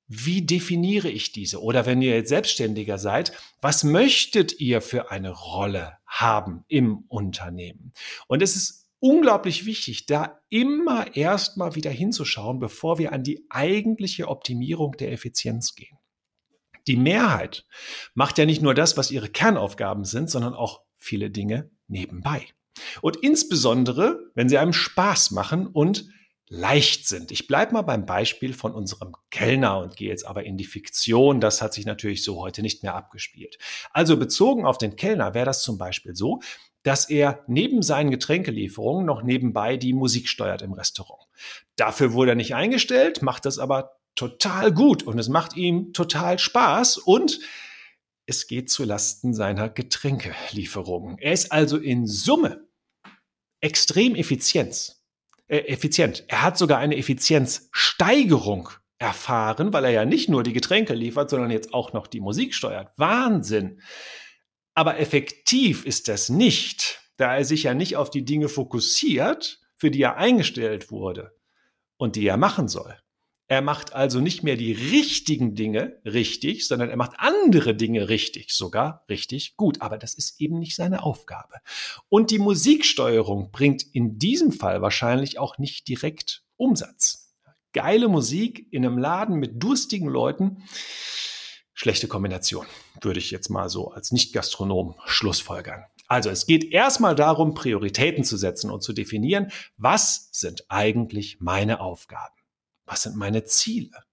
wie 0.07 0.45
definiere 0.45 1.09
ich 1.09 1.33
diese? 1.33 1.61
Oder 1.61 1.85
wenn 1.85 2.01
ihr 2.01 2.15
jetzt 2.15 2.29
Selbstständiger 2.29 2.97
seid, 2.97 3.33
was 3.61 3.83
möchtet 3.83 4.59
ihr 4.59 4.81
für 4.81 5.11
eine 5.11 5.31
Rolle 5.31 5.97
haben 6.05 6.63
im 6.69 7.03
Unternehmen? 7.09 7.91
Und 8.27 8.41
es 8.41 8.55
ist 8.55 8.89
unglaublich 8.99 9.65
wichtig, 9.65 10.05
da 10.05 10.39
immer 10.49 11.15
erstmal 11.15 11.75
wieder 11.75 11.91
hinzuschauen, 11.91 12.59
bevor 12.59 12.97
wir 12.97 13.11
an 13.11 13.23
die 13.23 13.45
eigentliche 13.49 14.29
Optimierung 14.29 14.93
der 14.93 15.11
Effizienz 15.11 15.75
gehen. 15.75 15.97
Die 16.87 16.95
Mehrheit 16.95 17.65
macht 18.13 18.37
ja 18.37 18.45
nicht 18.45 18.61
nur 18.61 18.73
das, 18.73 18.95
was 18.95 19.11
ihre 19.11 19.27
Kernaufgaben 19.27 20.05
sind, 20.05 20.29
sondern 20.29 20.53
auch 20.53 20.83
viele 20.97 21.29
Dinge 21.29 21.69
nebenbei. 21.87 22.45
Und 23.01 23.17
insbesondere, 23.17 24.31
wenn 24.35 24.49
sie 24.49 24.57
einem 24.57 24.73
Spaß 24.73 25.31
machen 25.31 25.67
und 25.67 26.09
leicht 26.49 27.07
sind. 27.07 27.31
Ich 27.31 27.47
bleibe 27.47 27.73
mal 27.73 27.81
beim 27.81 28.05
Beispiel 28.05 28.53
von 28.53 28.73
unserem 28.73 29.13
Kellner 29.31 29.79
und 29.79 29.97
gehe 29.97 30.09
jetzt 30.09 30.25
aber 30.25 30.45
in 30.45 30.57
die 30.57 30.65
Fiktion. 30.65 31.41
Das 31.41 31.61
hat 31.61 31.73
sich 31.73 31.85
natürlich 31.85 32.23
so 32.23 32.39
heute 32.39 32.61
nicht 32.61 32.83
mehr 32.83 32.95
abgespielt. 32.95 33.57
Also 33.91 34.15
bezogen 34.15 34.65
auf 34.65 34.77
den 34.77 34.95
Kellner 34.95 35.33
wäre 35.33 35.45
das 35.45 35.61
zum 35.61 35.77
Beispiel 35.77 36.15
so, 36.15 36.39
dass 36.83 37.09
er 37.09 37.43
neben 37.47 37.81
seinen 37.81 38.11
Getränkelieferungen 38.11 39.05
noch 39.05 39.23
nebenbei 39.23 39.75
die 39.75 39.91
Musik 39.91 40.29
steuert 40.29 40.61
im 40.61 40.71
Restaurant. 40.71 41.27
Dafür 41.75 42.13
wurde 42.13 42.31
er 42.31 42.35
nicht 42.35 42.55
eingestellt, 42.55 43.21
macht 43.21 43.45
das 43.45 43.59
aber 43.59 43.97
total 44.15 44.71
gut 44.71 45.03
und 45.03 45.19
es 45.19 45.27
macht 45.27 45.57
ihm 45.57 45.91
total 45.91 46.39
Spaß 46.39 46.97
und 46.97 47.41
es 48.25 48.47
geht 48.47 48.69
zu 48.69 48.85
Lasten 48.85 49.33
seiner 49.33 49.69
Getränkelieferungen. 49.69 51.17
Er 51.17 51.33
ist 51.33 51.51
also 51.51 51.77
in 51.77 52.07
Summe 52.07 52.66
extrem 53.61 54.15
Effizienz, 54.15 55.03
äh, 55.47 55.59
effizient. 55.59 56.23
Er 56.27 56.43
hat 56.43 56.57
sogar 56.57 56.79
eine 56.79 56.97
Effizienzsteigerung 56.97 58.69
erfahren, 58.99 59.73
weil 59.73 59.85
er 59.85 59.91
ja 59.91 60.05
nicht 60.05 60.29
nur 60.29 60.43
die 60.43 60.53
Getränke 60.53 60.93
liefert, 60.93 61.29
sondern 61.29 61.51
jetzt 61.51 61.73
auch 61.73 61.93
noch 61.93 62.07
die 62.07 62.21
Musik 62.21 62.53
steuert. 62.53 62.91
Wahnsinn. 62.97 63.81
Aber 64.73 64.99
effektiv 64.99 65.85
ist 65.85 66.07
das 66.07 66.29
nicht, 66.29 67.01
da 67.17 67.35
er 67.35 67.45
sich 67.45 67.63
ja 67.63 67.73
nicht 67.73 67.95
auf 67.95 68.09
die 68.09 68.25
Dinge 68.25 68.49
fokussiert, 68.49 69.59
für 69.75 69.91
die 69.91 70.01
er 70.01 70.17
eingestellt 70.17 70.91
wurde 70.91 71.35
und 71.97 72.15
die 72.15 72.27
er 72.27 72.37
machen 72.37 72.67
soll. 72.67 72.97
Er 73.49 73.61
macht 73.61 73.93
also 73.93 74.19
nicht 74.19 74.43
mehr 74.43 74.57
die 74.57 74.73
richtigen 74.73 75.55
Dinge 75.55 76.01
richtig, 76.03 76.67
sondern 76.67 76.89
er 76.89 76.97
macht 76.97 77.13
andere 77.17 77.75
Dinge 77.75 78.09
richtig, 78.09 78.51
sogar 78.51 79.05
richtig 79.09 79.55
gut. 79.55 79.81
Aber 79.81 79.97
das 79.97 80.13
ist 80.13 80.41
eben 80.41 80.59
nicht 80.59 80.75
seine 80.75 81.01
Aufgabe. 81.03 81.55
Und 82.09 82.29
die 82.29 82.39
Musiksteuerung 82.39 83.51
bringt 83.51 83.83
in 83.83 84.19
diesem 84.19 84.51
Fall 84.51 84.81
wahrscheinlich 84.81 85.39
auch 85.39 85.57
nicht 85.59 85.87
direkt 85.87 86.43
Umsatz. 86.57 87.33
Geile 87.71 88.09
Musik 88.09 88.67
in 88.71 88.85
einem 88.85 88.97
Laden 88.97 89.37
mit 89.37 89.63
durstigen 89.63 90.09
Leuten. 90.09 90.63
Schlechte 91.73 92.07
Kombination, 92.07 92.65
würde 93.01 93.19
ich 93.19 93.31
jetzt 93.31 93.49
mal 93.49 93.69
so 93.69 93.91
als 93.91 94.11
Nicht-Gastronom 94.11 94.95
schlussfolgern. 95.05 95.85
Also 96.07 96.29
es 96.29 96.47
geht 96.47 96.65
erstmal 96.71 97.15
darum, 97.15 97.53
Prioritäten 97.53 98.23
zu 98.23 98.35
setzen 98.35 98.71
und 98.71 98.81
zu 98.81 98.93
definieren, 98.93 99.51
was 99.77 100.29
sind 100.31 100.65
eigentlich 100.69 101.37
meine 101.39 101.79
Aufgaben. 101.79 102.36
Was 102.87 103.03
sind 103.03 103.15
meine 103.15 103.43
Ziele? 103.43 104.03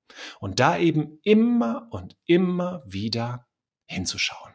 Und 0.40 0.61
da 0.61 0.76
eben 0.78 1.19
immer 1.23 1.88
und 1.90 2.16
immer 2.26 2.83
wieder 2.87 3.47
hinzuschauen. 3.87 4.52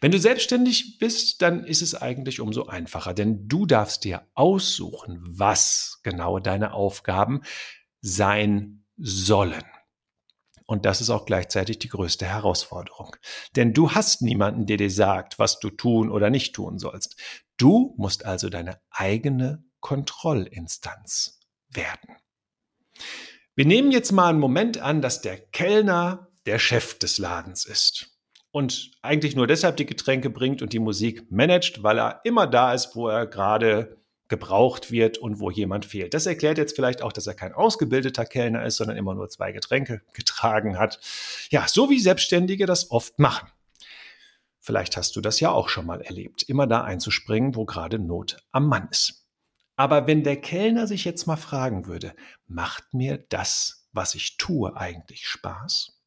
Wenn 0.00 0.12
du 0.12 0.18
selbstständig 0.18 0.98
bist, 0.98 1.42
dann 1.42 1.64
ist 1.64 1.82
es 1.82 1.94
eigentlich 1.94 2.40
umso 2.40 2.66
einfacher, 2.66 3.14
denn 3.14 3.48
du 3.48 3.66
darfst 3.66 4.04
dir 4.04 4.26
aussuchen, 4.34 5.20
was 5.26 6.00
genau 6.02 6.38
deine 6.38 6.72
Aufgaben 6.74 7.42
sein 8.00 8.84
sollen. 8.96 9.64
Und 10.66 10.86
das 10.86 11.00
ist 11.00 11.10
auch 11.10 11.26
gleichzeitig 11.26 11.78
die 11.78 11.88
größte 11.88 12.24
Herausforderung. 12.24 13.16
Denn 13.54 13.74
du 13.74 13.92
hast 13.92 14.22
niemanden, 14.22 14.66
der 14.66 14.78
dir 14.78 14.90
sagt, 14.90 15.38
was 15.38 15.58
du 15.58 15.70
tun 15.70 16.10
oder 16.10 16.30
nicht 16.30 16.54
tun 16.54 16.78
sollst. 16.78 17.20
Du 17.58 17.94
musst 17.98 18.24
also 18.24 18.48
deine 18.48 18.80
eigene 18.90 19.62
Kontrollinstanz 19.80 21.40
werden. 21.68 22.16
Wir 23.56 23.66
nehmen 23.66 23.92
jetzt 23.92 24.10
mal 24.10 24.30
einen 24.30 24.40
Moment 24.40 24.78
an, 24.78 25.00
dass 25.00 25.20
der 25.20 25.38
Kellner 25.38 26.26
der 26.44 26.58
Chef 26.58 26.98
des 26.98 27.18
Ladens 27.18 27.64
ist 27.64 28.10
und 28.50 28.90
eigentlich 29.00 29.36
nur 29.36 29.46
deshalb 29.46 29.76
die 29.76 29.86
Getränke 29.86 30.28
bringt 30.28 30.60
und 30.60 30.72
die 30.72 30.80
Musik 30.80 31.30
managt, 31.30 31.84
weil 31.84 32.00
er 32.00 32.20
immer 32.24 32.48
da 32.48 32.74
ist, 32.74 32.96
wo 32.96 33.08
er 33.08 33.28
gerade 33.28 33.96
gebraucht 34.26 34.90
wird 34.90 35.18
und 35.18 35.38
wo 35.38 35.52
jemand 35.52 35.84
fehlt. 35.84 36.14
Das 36.14 36.26
erklärt 36.26 36.58
jetzt 36.58 36.74
vielleicht 36.74 37.00
auch, 37.00 37.12
dass 37.12 37.28
er 37.28 37.34
kein 37.34 37.52
ausgebildeter 37.52 38.24
Kellner 38.24 38.64
ist, 38.64 38.76
sondern 38.76 38.96
immer 38.96 39.14
nur 39.14 39.28
zwei 39.28 39.52
Getränke 39.52 40.02
getragen 40.14 40.76
hat. 40.76 40.98
Ja, 41.50 41.68
so 41.68 41.90
wie 41.90 42.00
Selbstständige 42.00 42.66
das 42.66 42.90
oft 42.90 43.20
machen. 43.20 43.48
Vielleicht 44.58 44.96
hast 44.96 45.14
du 45.14 45.20
das 45.20 45.38
ja 45.38 45.52
auch 45.52 45.68
schon 45.68 45.86
mal 45.86 46.00
erlebt, 46.00 46.42
immer 46.42 46.66
da 46.66 46.82
einzuspringen, 46.82 47.54
wo 47.54 47.66
gerade 47.66 48.00
Not 48.00 48.38
am 48.50 48.66
Mann 48.66 48.88
ist. 48.90 49.23
Aber 49.76 50.06
wenn 50.06 50.22
der 50.22 50.40
Kellner 50.40 50.86
sich 50.86 51.04
jetzt 51.04 51.26
mal 51.26 51.36
fragen 51.36 51.86
würde, 51.86 52.14
macht 52.46 52.94
mir 52.94 53.18
das, 53.28 53.88
was 53.92 54.14
ich 54.14 54.36
tue, 54.36 54.76
eigentlich 54.76 55.26
Spaß? 55.26 55.98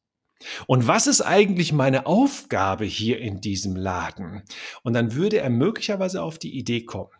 Und 0.66 0.86
was 0.86 1.06
ist 1.06 1.20
eigentlich 1.20 1.72
meine 1.72 2.06
Aufgabe 2.06 2.84
hier 2.84 3.18
in 3.18 3.40
diesem 3.40 3.76
Laden? 3.76 4.44
Und 4.82 4.92
dann 4.92 5.14
würde 5.14 5.38
er 5.38 5.50
möglicherweise 5.50 6.22
auf 6.22 6.38
die 6.38 6.56
Idee 6.56 6.84
kommen, 6.84 7.12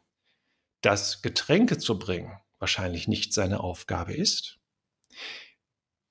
dass 0.80 1.22
Getränke 1.22 1.78
zu 1.78 1.98
bringen 1.98 2.38
wahrscheinlich 2.58 3.08
nicht 3.08 3.32
seine 3.32 3.60
Aufgabe 3.60 4.14
ist, 4.14 4.58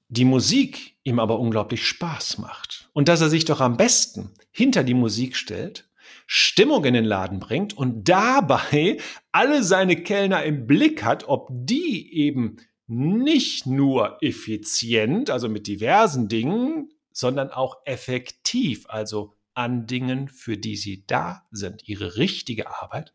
die 0.10 0.25
Musik 0.25 0.98
ihm 1.03 1.20
aber 1.20 1.39
unglaublich 1.39 1.86
Spaß 1.86 2.38
macht 2.38 2.89
und 2.94 3.10
dass 3.10 3.22
er 3.22 3.29
sich 3.29 3.46
doch 3.46 3.60
am 3.60 3.77
besten 3.77 4.34
hinter 4.51 4.84
die 4.84 4.94
Musik 4.94 5.36
stellt 5.36 5.87
Stimmung 6.25 6.85
in 6.85 6.93
den 6.93 7.05
Laden 7.05 7.39
bringt 7.39 7.75
und 7.75 8.09
dabei 8.09 8.97
alle 9.31 9.63
seine 9.63 9.95
Kellner 10.03 10.43
im 10.43 10.67
Blick 10.67 11.03
hat, 11.03 11.27
ob 11.27 11.49
die 11.51 12.13
eben 12.13 12.57
nicht 12.87 13.65
nur 13.65 14.17
effizient, 14.21 15.29
also 15.29 15.49
mit 15.49 15.67
diversen 15.67 16.27
Dingen, 16.29 16.89
sondern 17.11 17.49
auch 17.51 17.77
effektiv, 17.85 18.85
also 18.87 19.33
an 19.53 19.87
Dingen, 19.87 20.29
für 20.29 20.57
die 20.57 20.77
sie 20.77 21.05
da 21.07 21.47
sind, 21.51 21.87
ihre 21.87 22.17
richtige 22.17 22.69
Arbeit, 22.81 23.13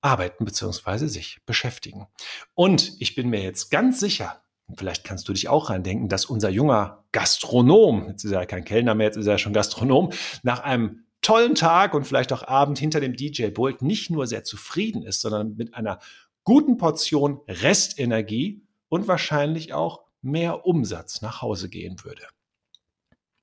arbeiten 0.00 0.44
bzw. 0.44 1.06
sich 1.06 1.38
beschäftigen. 1.44 2.06
Und 2.54 2.94
ich 2.98 3.14
bin 3.14 3.28
mir 3.28 3.42
jetzt 3.42 3.70
ganz 3.70 4.00
sicher, 4.00 4.42
vielleicht 4.74 5.04
kannst 5.04 5.28
du 5.28 5.32
dich 5.32 5.48
auch 5.48 5.70
reindenken, 5.70 6.08
dass 6.08 6.24
unser 6.24 6.48
junger 6.48 7.04
Gastronom, 7.12 8.08
jetzt 8.08 8.24
ist 8.24 8.32
er 8.32 8.46
kein 8.46 8.64
Kellner 8.64 8.94
mehr, 8.94 9.08
jetzt 9.08 9.16
ist 9.16 9.26
er 9.26 9.38
schon 9.38 9.52
Gastronom, 9.52 10.12
nach 10.42 10.60
einem 10.60 11.04
tollen 11.22 11.54
Tag 11.54 11.94
und 11.94 12.06
vielleicht 12.06 12.32
auch 12.32 12.46
Abend 12.46 12.78
hinter 12.78 13.00
dem 13.00 13.14
DJ-Pult 13.14 13.82
nicht 13.82 14.10
nur 14.10 14.26
sehr 14.26 14.44
zufrieden 14.44 15.02
ist, 15.02 15.20
sondern 15.20 15.56
mit 15.56 15.74
einer 15.74 15.98
guten 16.44 16.76
Portion 16.76 17.40
Restenergie 17.46 18.66
und 18.88 19.08
wahrscheinlich 19.08 19.72
auch 19.72 20.04
mehr 20.22 20.66
Umsatz 20.66 21.22
nach 21.22 21.42
Hause 21.42 21.68
gehen 21.68 22.02
würde. 22.04 22.26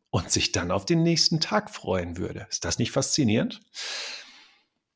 Und 0.09 0.31
sich 0.31 0.51
dann 0.51 0.71
auf 0.71 0.85
den 0.85 1.03
nächsten 1.03 1.39
Tag 1.39 1.69
freuen 1.69 2.17
würde. 2.17 2.47
Ist 2.49 2.65
das 2.65 2.79
nicht 2.79 2.91
faszinierend? 2.91 3.59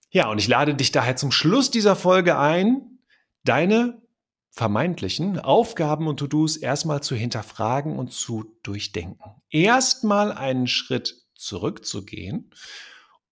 Ja, 0.09 0.29
und 0.29 0.39
ich 0.39 0.47
lade 0.47 0.73
dich 0.73 0.91
daher 0.91 1.15
zum 1.15 1.31
Schluss 1.31 1.71
dieser 1.71 1.95
Folge 1.95 2.37
ein, 2.37 2.99
deine 3.43 4.01
vermeintlichen 4.51 5.39
Aufgaben 5.39 6.07
und 6.07 6.17
To-Dos 6.17 6.57
erstmal 6.57 7.01
zu 7.01 7.15
hinterfragen 7.15 7.97
und 7.97 8.11
zu 8.11 8.57
durchdenken. 8.63 9.41
Erstmal 9.49 10.33
einen 10.33 10.67
Schritt 10.67 11.20
zurückzugehen 11.41 12.53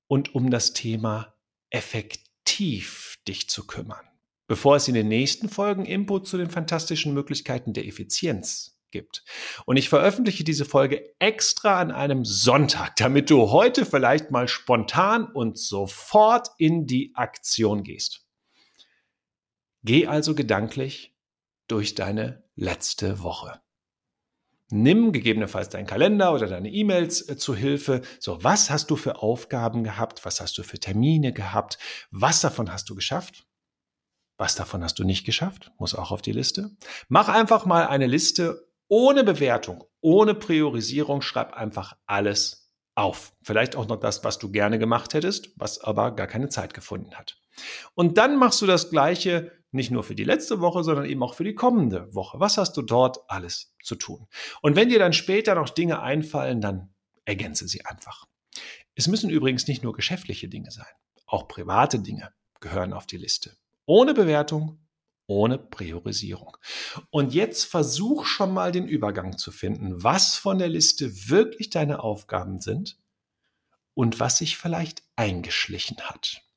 und 0.07 0.35
um 0.35 0.49
das 0.49 0.73
Thema 0.73 1.35
effektiv 1.69 3.17
dich 3.27 3.49
zu 3.49 3.67
kümmern. 3.67 4.05
bevor 4.49 4.75
es 4.75 4.87
in 4.87 4.95
den 4.95 5.07
nächsten 5.07 5.47
Folgen 5.47 5.85
Input 5.85 6.27
zu 6.27 6.35
den 6.35 6.49
fantastischen 6.49 7.13
Möglichkeiten 7.13 7.71
der 7.71 7.85
Effizienz 7.85 8.81
gibt. 8.91 9.23
Und 9.65 9.77
ich 9.77 9.87
veröffentliche 9.87 10.43
diese 10.43 10.65
Folge 10.65 11.13
extra 11.19 11.79
an 11.79 11.91
einem 11.91 12.25
Sonntag, 12.25 12.95
damit 12.95 13.29
du 13.29 13.51
heute 13.51 13.85
vielleicht 13.85 14.31
mal 14.31 14.47
spontan 14.47 15.25
und 15.25 15.59
sofort 15.59 16.49
in 16.57 16.87
die 16.87 17.11
Aktion 17.13 17.83
gehst. 17.83 18.25
Geh 19.83 20.07
also 20.07 20.33
gedanklich 20.33 21.15
durch 21.67 21.93
deine 21.93 22.43
letzte 22.55 23.21
Woche. 23.21 23.61
Nimm 24.71 25.11
gegebenenfalls 25.11 25.69
deinen 25.69 25.87
Kalender 25.87 26.33
oder 26.33 26.47
deine 26.47 26.69
E-Mails 26.69 27.27
äh, 27.27 27.37
zu 27.37 27.55
Hilfe. 27.55 28.01
So, 28.19 28.43
was 28.43 28.69
hast 28.69 28.91
du 28.91 28.95
für 28.95 29.21
Aufgaben 29.21 29.83
gehabt? 29.83 30.25
Was 30.25 30.41
hast 30.41 30.57
du 30.57 30.63
für 30.63 30.79
Termine 30.79 31.33
gehabt? 31.33 31.79
Was 32.11 32.41
davon 32.41 32.71
hast 32.71 32.89
du 32.89 32.95
geschafft? 32.95 33.47
Was 34.37 34.55
davon 34.55 34.83
hast 34.83 34.99
du 34.99 35.03
nicht 35.03 35.25
geschafft? 35.25 35.71
Muss 35.79 35.95
auch 35.95 36.11
auf 36.11 36.21
die 36.21 36.31
Liste. 36.31 36.71
Mach 37.07 37.29
einfach 37.29 37.65
mal 37.65 37.87
eine 37.87 38.07
Liste 38.07 38.69
ohne 38.87 39.23
Bewertung, 39.23 39.83
ohne 40.01 40.33
Priorisierung. 40.35 41.21
Schreib 41.21 41.53
einfach 41.53 41.97
alles 42.05 42.71
auf. 42.95 43.33
Vielleicht 43.41 43.75
auch 43.75 43.87
noch 43.87 43.99
das, 43.99 44.23
was 44.23 44.39
du 44.39 44.51
gerne 44.51 44.77
gemacht 44.77 45.13
hättest, 45.13 45.49
was 45.55 45.81
aber 45.81 46.11
gar 46.15 46.27
keine 46.27 46.49
Zeit 46.49 46.73
gefunden 46.73 47.15
hat. 47.15 47.37
Und 47.95 48.17
dann 48.17 48.37
machst 48.37 48.61
du 48.61 48.65
das 48.65 48.89
Gleiche 48.89 49.51
nicht 49.71 49.91
nur 49.91 50.03
für 50.03 50.15
die 50.15 50.23
letzte 50.23 50.61
Woche, 50.61 50.83
sondern 50.83 51.05
eben 51.05 51.21
auch 51.23 51.35
für 51.35 51.43
die 51.43 51.55
kommende 51.55 52.13
Woche. 52.13 52.39
Was 52.39 52.57
hast 52.57 52.75
du 52.77 52.81
dort 52.81 53.19
alles 53.29 53.75
zu 53.83 53.95
tun? 53.95 54.27
Und 54.61 54.75
wenn 54.75 54.89
dir 54.89 54.99
dann 54.99 55.13
später 55.13 55.55
noch 55.55 55.69
Dinge 55.69 56.01
einfallen, 56.01 56.61
dann 56.61 56.93
ergänze 57.25 57.67
sie 57.67 57.85
einfach. 57.85 58.25
Es 58.95 59.07
müssen 59.07 59.29
übrigens 59.29 59.67
nicht 59.67 59.83
nur 59.83 59.93
geschäftliche 59.93 60.49
Dinge 60.49 60.71
sein. 60.71 60.91
Auch 61.25 61.47
private 61.47 61.99
Dinge 61.99 62.33
gehören 62.59 62.93
auf 62.93 63.05
die 63.05 63.17
Liste. 63.17 63.55
Ohne 63.85 64.13
Bewertung, 64.13 64.79
ohne 65.27 65.59
Priorisierung. 65.59 66.57
Und 67.11 67.33
jetzt 67.33 67.65
versuch 67.65 68.25
schon 68.25 68.51
mal 68.51 68.71
den 68.71 68.87
Übergang 68.87 69.37
zu 69.37 69.51
finden, 69.51 70.03
was 70.03 70.35
von 70.35 70.57
der 70.57 70.69
Liste 70.69 71.29
wirklich 71.29 71.69
deine 71.69 72.03
Aufgaben 72.03 72.59
sind 72.59 72.97
und 73.93 74.19
was 74.19 74.39
sich 74.39 74.57
vielleicht 74.57 75.03
eingeschlichen 75.15 75.97
hat 76.01 76.48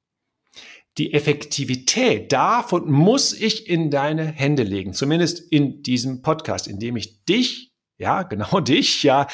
die 0.99 1.15
Effektivität 1.15 2.33
und 2.73 2.89
muss 2.89 3.33
ich 3.33 3.69
in 3.69 3.91
deine 3.91 4.27
Hände 4.27 4.63
legen. 4.63 4.93
Zumindest 4.93 5.41
in 5.51 5.83
diesem 5.83 6.23
Podcast, 6.23 6.69
in 6.69 6.79
dem 6.79 6.97
ich 6.97 7.25
dich, 7.25 7.73
ja, 7.99 8.23
genau 8.23 8.61
dich, 8.61 9.03
ja, 9.03 9.27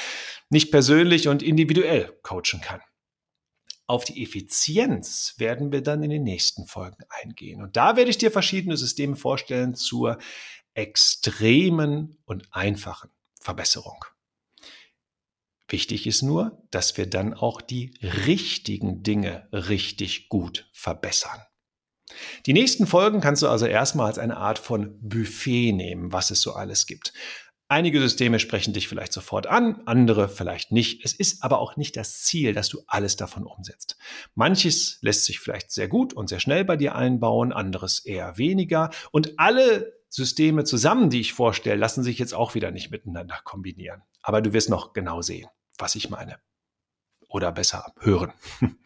nicht 0.50 0.70
persönlich 0.70 1.28
und 1.28 1.42
individuell 1.42 2.16
coachen 2.22 2.60
kann. 2.60 2.80
Auf 3.86 4.04
die 4.04 4.22
Effizienz 4.22 5.34
werden 5.38 5.72
wir 5.72 5.82
dann 5.82 6.02
in 6.02 6.10
den 6.10 6.22
nächsten 6.22 6.66
Folgen 6.66 7.04
eingehen. 7.08 7.62
Und 7.62 7.76
da 7.76 7.96
werde 7.96 8.10
ich 8.10 8.18
dir 8.18 8.30
verschiedene 8.30 8.76
Systeme 8.76 9.16
vorstellen 9.16 9.74
zur 9.74 10.18
extremen 10.74 12.18
und 12.26 12.46
einfachen 12.52 13.10
Verbesserung. 13.40 14.04
Wichtig 15.68 16.06
ist 16.06 16.22
nur, 16.22 16.62
dass 16.70 16.96
wir 16.96 17.08
dann 17.08 17.34
auch 17.34 17.60
die 17.60 17.94
richtigen 18.02 19.02
Dinge 19.02 19.48
richtig 19.52 20.28
gut 20.28 20.68
verbessern. 20.72 21.42
Die 22.46 22.52
nächsten 22.52 22.86
Folgen 22.86 23.20
kannst 23.20 23.42
du 23.42 23.48
also 23.48 23.66
erstmal 23.66 24.06
als 24.06 24.18
eine 24.18 24.36
Art 24.36 24.58
von 24.58 24.98
Buffet 25.00 25.72
nehmen, 25.72 26.12
was 26.12 26.30
es 26.30 26.40
so 26.40 26.52
alles 26.52 26.86
gibt. 26.86 27.12
Einige 27.70 28.00
Systeme 28.00 28.38
sprechen 28.38 28.72
dich 28.72 28.88
vielleicht 28.88 29.12
sofort 29.12 29.46
an, 29.46 29.82
andere 29.84 30.30
vielleicht 30.30 30.72
nicht. 30.72 31.04
Es 31.04 31.12
ist 31.12 31.44
aber 31.44 31.58
auch 31.58 31.76
nicht 31.76 31.98
das 31.98 32.22
Ziel, 32.22 32.54
dass 32.54 32.70
du 32.70 32.82
alles 32.86 33.16
davon 33.16 33.44
umsetzt. 33.44 33.98
Manches 34.34 34.98
lässt 35.02 35.26
sich 35.26 35.38
vielleicht 35.38 35.70
sehr 35.70 35.86
gut 35.86 36.14
und 36.14 36.30
sehr 36.30 36.40
schnell 36.40 36.64
bei 36.64 36.76
dir 36.76 36.94
einbauen, 36.94 37.52
anderes 37.52 37.98
eher 37.98 38.38
weniger. 38.38 38.88
Und 39.10 39.38
alle 39.38 39.92
Systeme 40.08 40.64
zusammen, 40.64 41.10
die 41.10 41.20
ich 41.20 41.34
vorstelle, 41.34 41.76
lassen 41.76 42.02
sich 42.02 42.18
jetzt 42.18 42.32
auch 42.32 42.54
wieder 42.54 42.70
nicht 42.70 42.90
miteinander 42.90 43.38
kombinieren. 43.44 44.00
Aber 44.22 44.40
du 44.40 44.54
wirst 44.54 44.70
noch 44.70 44.94
genau 44.94 45.20
sehen, 45.20 45.48
was 45.76 45.94
ich 45.94 46.08
meine. 46.08 46.38
Oder 47.28 47.52
besser 47.52 47.92
hören. 48.00 48.32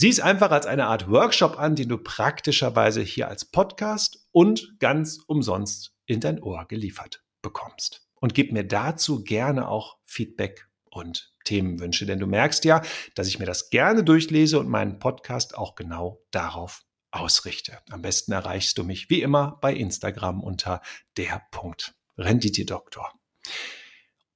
Sieh 0.00 0.08
es 0.08 0.18
einfach 0.18 0.50
als 0.50 0.64
eine 0.64 0.86
Art 0.86 1.10
Workshop 1.10 1.58
an, 1.58 1.76
den 1.76 1.90
du 1.90 1.98
praktischerweise 1.98 3.02
hier 3.02 3.28
als 3.28 3.44
Podcast 3.44 4.26
und 4.32 4.78
ganz 4.78 5.18
umsonst 5.26 5.92
in 6.06 6.20
dein 6.20 6.42
Ohr 6.42 6.64
geliefert 6.66 7.22
bekommst. 7.42 8.08
Und 8.14 8.32
gib 8.32 8.50
mir 8.50 8.64
dazu 8.64 9.22
gerne 9.22 9.68
auch 9.68 9.98
Feedback 10.04 10.70
und 10.86 11.34
Themenwünsche, 11.44 12.06
denn 12.06 12.18
du 12.18 12.26
merkst 12.26 12.64
ja, 12.64 12.80
dass 13.14 13.28
ich 13.28 13.38
mir 13.38 13.44
das 13.44 13.68
gerne 13.68 14.02
durchlese 14.02 14.58
und 14.58 14.70
meinen 14.70 15.00
Podcast 15.00 15.54
auch 15.54 15.74
genau 15.74 16.24
darauf 16.30 16.80
ausrichte. 17.10 17.76
Am 17.90 18.00
besten 18.00 18.32
erreichst 18.32 18.78
du 18.78 18.84
mich 18.84 19.10
wie 19.10 19.20
immer 19.20 19.58
bei 19.60 19.74
Instagram 19.74 20.42
unter 20.42 20.80
der 21.18 21.42
Punkt 21.50 21.94
Renditedoktor. 22.16 23.12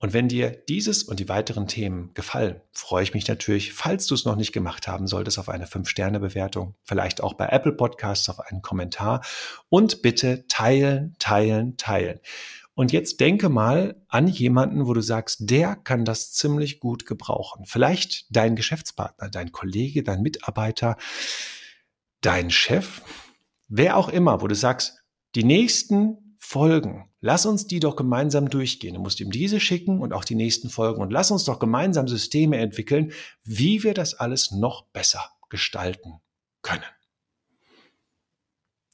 Und 0.04 0.12
wenn 0.12 0.28
dir 0.28 0.50
dieses 0.50 1.02
und 1.02 1.18
die 1.18 1.30
weiteren 1.30 1.66
Themen 1.66 2.12
gefallen, 2.12 2.60
freue 2.72 3.02
ich 3.02 3.14
mich 3.14 3.26
natürlich, 3.26 3.72
falls 3.72 4.06
du 4.06 4.14
es 4.14 4.26
noch 4.26 4.36
nicht 4.36 4.52
gemacht 4.52 4.86
haben 4.86 5.06
solltest, 5.06 5.38
auf 5.38 5.48
eine 5.48 5.64
5-Sterne-Bewertung, 5.64 6.74
vielleicht 6.82 7.22
auch 7.22 7.32
bei 7.32 7.46
Apple 7.46 7.72
Podcasts 7.72 8.28
auf 8.28 8.38
einen 8.38 8.60
Kommentar 8.60 9.24
und 9.70 10.02
bitte 10.02 10.46
teilen, 10.46 11.16
teilen, 11.18 11.78
teilen. 11.78 12.20
Und 12.74 12.92
jetzt 12.92 13.18
denke 13.18 13.48
mal 13.48 13.96
an 14.08 14.28
jemanden, 14.28 14.86
wo 14.86 14.92
du 14.92 15.00
sagst, 15.00 15.48
der 15.48 15.74
kann 15.74 16.04
das 16.04 16.34
ziemlich 16.34 16.80
gut 16.80 17.06
gebrauchen. 17.06 17.64
Vielleicht 17.64 18.26
dein 18.28 18.56
Geschäftspartner, 18.56 19.30
dein 19.30 19.52
Kollege, 19.52 20.02
dein 20.02 20.20
Mitarbeiter, 20.20 20.98
dein 22.20 22.50
Chef, 22.50 23.00
wer 23.68 23.96
auch 23.96 24.10
immer, 24.10 24.42
wo 24.42 24.48
du 24.48 24.54
sagst, 24.54 25.02
die 25.34 25.44
nächsten 25.44 26.23
Folgen. 26.46 27.10
Lass 27.20 27.46
uns 27.46 27.66
die 27.66 27.80
doch 27.80 27.96
gemeinsam 27.96 28.50
durchgehen. 28.50 28.94
Du 28.94 29.00
musst 29.00 29.18
ihm 29.18 29.30
diese 29.30 29.60
schicken 29.60 30.00
und 30.00 30.12
auch 30.12 30.24
die 30.24 30.34
nächsten 30.34 30.68
Folgen. 30.68 31.00
Und 31.00 31.10
lass 31.10 31.30
uns 31.30 31.44
doch 31.44 31.58
gemeinsam 31.58 32.06
Systeme 32.06 32.58
entwickeln, 32.58 33.12
wie 33.44 33.82
wir 33.82 33.94
das 33.94 34.12
alles 34.12 34.50
noch 34.50 34.84
besser 34.88 35.24
gestalten 35.48 36.20
können. 36.60 36.84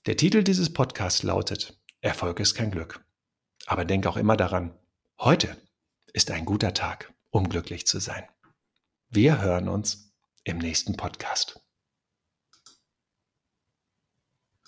Der 0.06 0.16
Titel 0.16 0.44
dieses 0.44 0.72
Podcasts 0.72 1.24
lautet 1.24 1.76
Erfolg 2.00 2.38
ist 2.38 2.54
kein 2.54 2.70
Glück. 2.70 3.04
Aber 3.66 3.84
denk 3.84 4.06
auch 4.06 4.16
immer 4.16 4.36
daran, 4.36 4.78
heute 5.18 5.56
ist 6.12 6.30
ein 6.30 6.44
guter 6.44 6.72
Tag, 6.72 7.12
um 7.30 7.48
glücklich 7.48 7.84
zu 7.84 7.98
sein. 7.98 8.24
Wir 9.08 9.42
hören 9.42 9.68
uns 9.68 10.14
im 10.44 10.58
nächsten 10.58 10.96
Podcast. 10.96 11.60